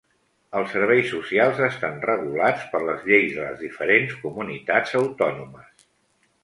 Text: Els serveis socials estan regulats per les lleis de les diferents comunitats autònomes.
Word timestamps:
Els 0.59 0.71
serveis 0.75 1.11
socials 1.15 1.61
estan 1.67 2.01
regulats 2.11 2.65
per 2.73 2.81
les 2.89 3.07
lleis 3.11 3.37
de 3.37 3.45
les 3.47 3.63
diferents 3.69 4.19
comunitats 4.27 5.01
autònomes. 5.03 5.89